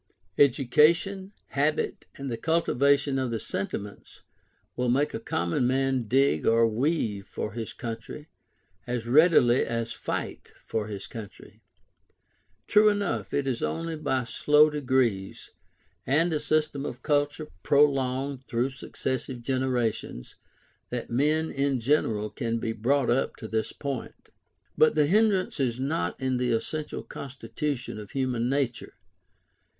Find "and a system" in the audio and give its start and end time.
16.07-16.83